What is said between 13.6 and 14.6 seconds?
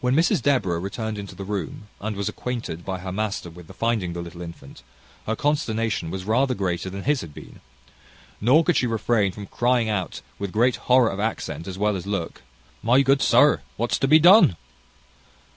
what's to be done?"